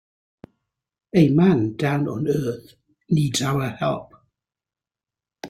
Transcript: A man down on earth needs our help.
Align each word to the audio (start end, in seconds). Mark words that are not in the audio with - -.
A 1.13 1.29
man 1.29 1.75
down 1.75 2.07
on 2.07 2.27
earth 2.27 2.73
needs 3.11 3.39
our 3.43 3.69
help. 3.69 4.11